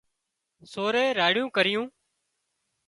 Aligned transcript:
سورئي 0.71 1.07
راڙيون 1.19 1.47
ڪريون 1.57 1.85